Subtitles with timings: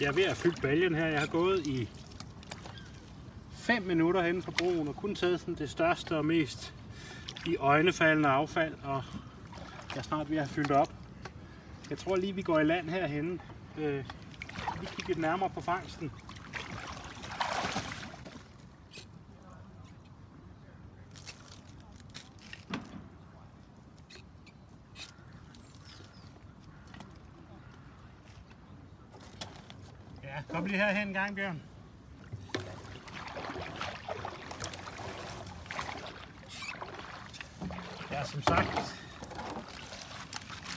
[0.00, 1.06] Jeg er ved at fylde baljen her.
[1.06, 1.88] Jeg har gået i
[3.52, 6.74] 5 minutter hen fra broen og kun taget sådan det største og mest
[7.46, 8.74] i øjnefaldende affald.
[8.82, 9.02] Og
[9.90, 10.92] jeg er snart ved at have fyldt op.
[11.90, 13.38] Jeg tror lige, vi går i land herhenne.
[13.78, 14.04] Øh,
[14.80, 16.12] vi kigger lidt nærmere på fangsten.
[30.30, 31.62] Ja, kom lige herhen en gang, Bjørn.
[38.10, 38.66] Ja, som sagt.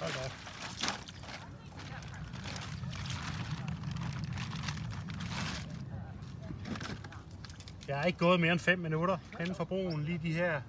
[0.00, 0.32] Hold op.
[7.88, 10.60] Jeg har ikke gået mere end 5 minutter hen fra broen, lige de her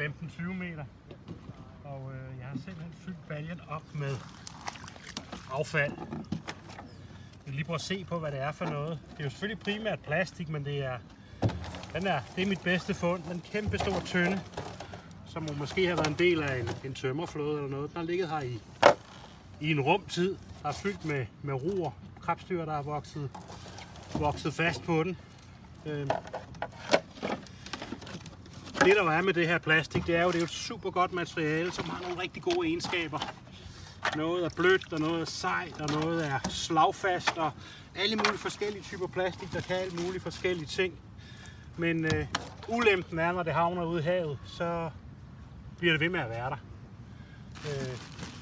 [0.00, 0.84] 15-20 meter.
[1.84, 4.16] Og øh, jeg har simpelthen fyldt baljen op med
[5.52, 5.92] affald
[7.48, 8.98] skal lige prøve at se på, hvad det er for noget.
[9.10, 10.98] Det er jo selvfølgelig primært plastik, men det er,
[11.94, 13.22] den er, det er mit bedste fund.
[13.30, 14.40] Den kæmpe stor tønde,
[15.26, 17.90] som må måske har været en del af en, en tømmerflåde eller noget.
[17.90, 18.58] Den har ligget her i,
[19.60, 20.36] i en rumtid.
[20.62, 21.90] Der er fyldt med, med roer,
[22.20, 23.30] krabstyr, der er vokset,
[24.14, 25.16] vokset fast på den.
[25.86, 26.10] Øhm.
[28.84, 30.90] Det der er med det her plastik, det er jo, det er jo et super
[30.90, 33.18] godt materiale, som har nogle rigtig gode egenskaber.
[34.16, 37.52] Noget er blødt, og noget er sejt, og noget er slagfast, og
[37.94, 40.94] alle mulige forskellige typer plastik, der kan alle mulige forskellige ting.
[41.76, 42.26] Men øh,
[42.68, 44.90] ulempen er, når det havner ude i havet, så
[45.78, 46.56] bliver det ved med at være der.
[47.64, 47.90] Øh,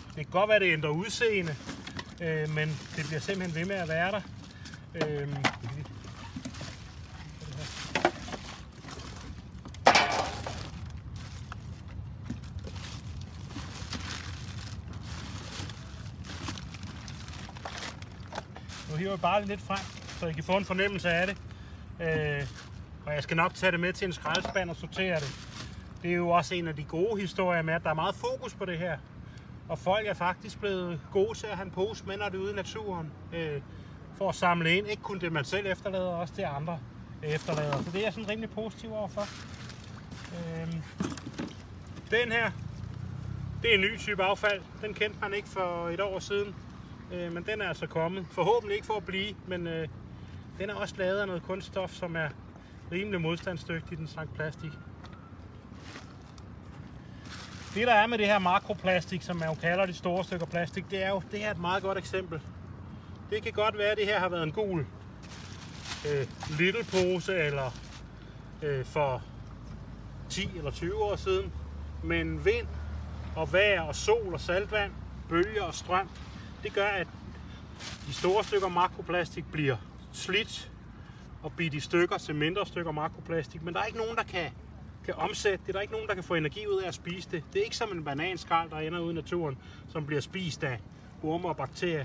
[0.07, 1.57] det kan godt være, det ændrer udseende,
[2.23, 4.21] øh, men det bliver simpelthen ved med at være der.
[4.95, 5.29] Øh,
[18.91, 21.37] Nu hiver jeg bare lidt frem, så I kan få en fornemmelse af det.
[22.01, 22.47] Øh,
[23.07, 25.37] og jeg skal nok tage det med til en skraldespand og sortere det.
[26.03, 28.55] Det er jo også en af de gode historier med, at der er meget fokus
[28.55, 28.99] på det her.
[29.69, 32.43] Og folk er faktisk blevet gode til at have en pose med, når det er
[32.43, 33.11] ude i naturen.
[33.35, 33.61] Øh,
[34.17, 34.87] for at samle ind.
[34.87, 36.79] Ikke kun det, man selv efterlader, også det andre
[37.23, 37.83] efterlader.
[37.83, 39.29] Så det er jeg sådan rimelig positiv overfor.
[40.35, 40.73] Øh,
[42.11, 42.51] den her,
[43.63, 44.61] det er en ny type affald.
[44.83, 46.55] Den kendte man ikke for et år siden.
[47.13, 48.27] Øh, men den er altså kommet.
[48.31, 49.89] Forhåbentlig ikke for at blive, men øh,
[50.59, 52.29] den er også lavet af noget kunststof, som er
[52.93, 54.71] rimelig modstandsdygtig, den slags plastik.
[57.75, 60.91] Det der er med det her makroplastik, som man jo kalder de store stykker plastik,
[60.91, 62.41] det er jo det er et meget godt eksempel.
[63.31, 64.87] Det kan godt være, at det her har været en gul
[66.09, 66.27] øh,
[66.59, 67.75] little pose, eller
[68.63, 69.23] øh, for
[70.29, 71.53] 10 eller 20 år siden.
[72.03, 72.67] Men vind
[73.37, 74.93] og vejr og sol og saltvand,
[75.29, 76.09] bølger og strøm,
[76.67, 77.07] det gør, at
[78.07, 79.77] de store stykker makroplastik bliver
[80.13, 80.71] slidt
[81.43, 83.63] og bidt i stykker til mindre stykker makroplastik.
[83.63, 84.51] Men der er ikke nogen, der kan,
[85.05, 85.75] kan omsætte det.
[85.75, 87.45] Der er ikke nogen, der kan få energi ud af at spise det.
[87.53, 90.81] Det er ikke som en bananskrald, der ender ude i naturen, som bliver spist af
[91.23, 92.05] orme og bakterier.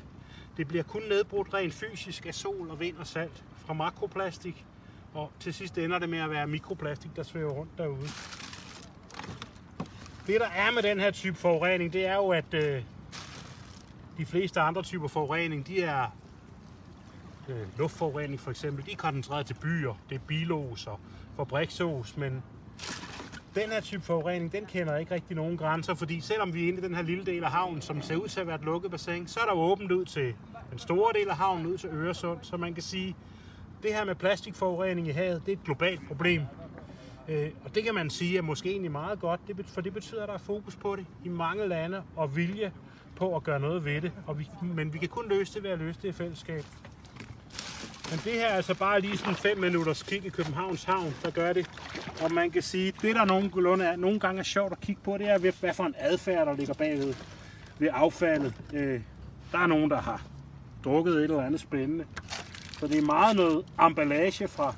[0.58, 4.66] Det bliver kun nedbrudt rent fysisk af sol og vind og salt fra makroplastik.
[5.14, 8.10] Og til sidst ender det med at være mikroplastik, der svæver rundt derude.
[10.28, 12.84] Det der er med den her type forurening, det er jo, at øh,
[14.22, 16.06] de fleste andre typer forurening, de er
[17.50, 21.00] øh, luftforurening for eksempel, de er koncentreret til byer, det er bilos og
[21.36, 22.44] fabriksos, men
[23.56, 26.80] den her type forurening, den kender ikke rigtig nogen grænser, fordi selvom vi er inde
[26.80, 28.92] i den her lille del af havnen, som ser ud til at være et lukket
[28.92, 30.34] bassin, så er der åbent ud til
[30.72, 33.16] den store del af havnen, ud til Øresund, så man kan sige,
[33.84, 36.42] det her med plastikforurening i havet, det er et globalt problem.
[37.28, 40.22] Øh, og det kan man sige er måske egentlig meget godt, det, for det betyder,
[40.22, 42.72] at der er fokus på det i mange lande og vilje
[43.22, 44.12] på at gøre noget ved det.
[44.28, 46.64] Og vi, men vi kan kun løse det ved at løse det i fællesskab.
[48.09, 51.32] Men det her er altså bare lige sådan 5 minutters kig i Københavns Havn, der
[51.32, 51.70] gør det.
[52.23, 55.18] Og man kan sige, det der nogenlunde er, nogle gange er sjovt at kigge på,
[55.18, 57.14] det er, hvad for en adfærd, der ligger bagved
[57.79, 58.53] ved affaldet.
[58.73, 59.02] Øh,
[59.52, 60.22] der er nogen, der har
[60.84, 62.06] drukket et eller andet spændende.
[62.79, 64.76] Så det er meget noget emballage fra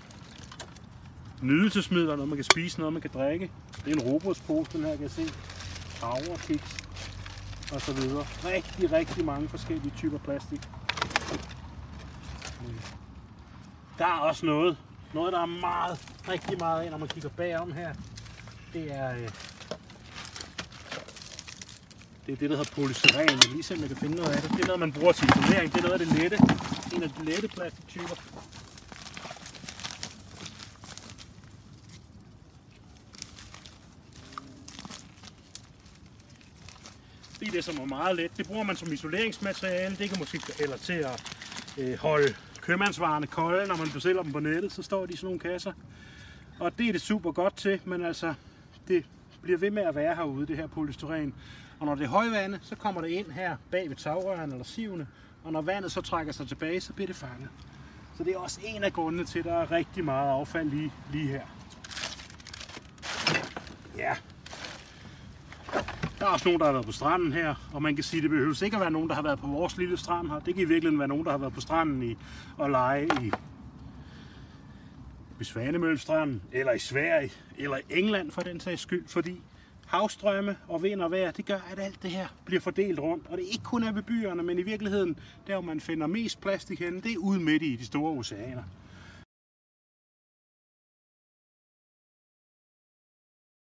[1.42, 3.52] nydelsesmidler, noget man kan spise, noget man kan drikke.
[3.86, 5.24] Det er en robotspose, den her kan jeg se.
[6.02, 6.83] Havre, kiks
[7.74, 8.26] og så videre.
[8.46, 10.62] Rigtig, rigtig mange forskellige typer plastik.
[12.62, 12.80] Mm.
[13.98, 14.78] Der er også noget,
[15.14, 16.00] noget der er meget,
[16.30, 17.94] rigtig meget af, når man kigger bagom her.
[18.74, 19.30] Det er, øh,
[22.26, 23.30] det er det, der hedder polystyren.
[23.30, 24.52] Jeg lige se, om jeg kan finde noget af det.
[24.52, 25.74] Det er noget, man bruger til isolering.
[25.74, 26.38] Det er noget af det lette.
[26.96, 28.16] En af de lette plastiktyper.
[37.44, 38.38] Det det, som er meget let.
[38.38, 39.96] Det bruger man som isoleringsmateriale.
[39.96, 41.24] Det kan måske eller til at
[41.78, 45.26] øh, holde købmandsvarerne kolde, når man bestiller dem på nettet, så står de i sådan
[45.26, 45.74] nogle kasser.
[46.60, 48.34] Og det er det super godt til, men altså,
[48.88, 49.06] det
[49.42, 51.34] bliver ved med at være herude, det her polystyren.
[51.80, 55.08] Og når det er højvande, så kommer det ind her bag ved tagrøren eller sivene,
[55.44, 57.50] og når vandet så trækker sig tilbage, så bliver det fanget.
[58.18, 60.94] Så det er også en af grundene til, at der er rigtig meget affald lige,
[61.12, 61.42] lige her.
[63.98, 64.14] Ja.
[66.24, 68.24] Der er også nogen, der har været på stranden her, og man kan sige, at
[68.24, 70.40] det behøver ikke at være nogen, der har været på vores lille strand her.
[70.40, 72.18] Det kan i virkeligheden være nogen, der har været på stranden i,
[72.58, 73.32] og lege i
[75.38, 79.42] ved Svanemøllestranden, eller i Sverige, eller i England for den sags skyld, fordi
[79.88, 83.28] havstrømme og vind og vejr, det gør, at alt det her bliver fordelt rundt.
[83.30, 85.18] Og det er ikke kun er ved byerne, men i virkeligheden,
[85.48, 88.64] der hvor man finder mest plastik henne, det er ude midt i de store oceaner.